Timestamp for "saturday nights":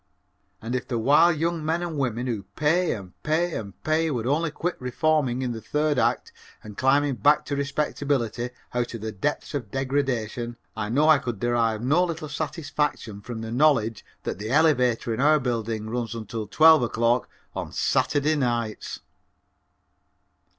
17.71-19.01